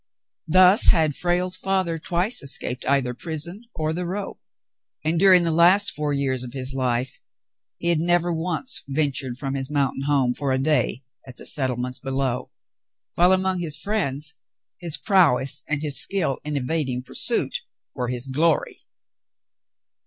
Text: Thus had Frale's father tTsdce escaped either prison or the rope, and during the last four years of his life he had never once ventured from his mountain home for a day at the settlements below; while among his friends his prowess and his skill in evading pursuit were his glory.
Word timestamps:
Thus 0.47 0.87
had 0.87 1.15
Frale's 1.15 1.55
father 1.55 1.99
tTsdce 1.99 2.41
escaped 2.41 2.87
either 2.87 3.13
prison 3.13 3.65
or 3.75 3.93
the 3.93 4.07
rope, 4.07 4.41
and 5.05 5.19
during 5.19 5.43
the 5.43 5.51
last 5.51 5.91
four 5.91 6.11
years 6.11 6.43
of 6.43 6.53
his 6.53 6.73
life 6.73 7.19
he 7.77 7.89
had 7.89 7.99
never 7.99 8.33
once 8.33 8.83
ventured 8.87 9.37
from 9.37 9.53
his 9.53 9.69
mountain 9.69 10.05
home 10.07 10.33
for 10.33 10.51
a 10.51 10.57
day 10.57 11.03
at 11.27 11.35
the 11.35 11.45
settlements 11.45 11.99
below; 11.99 12.49
while 13.13 13.31
among 13.31 13.59
his 13.59 13.77
friends 13.77 14.33
his 14.79 14.97
prowess 14.97 15.63
and 15.67 15.83
his 15.83 16.01
skill 16.01 16.39
in 16.43 16.57
evading 16.57 17.03
pursuit 17.03 17.59
were 17.93 18.07
his 18.07 18.25
glory. 18.25 18.87